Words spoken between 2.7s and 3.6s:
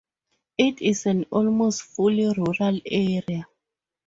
area.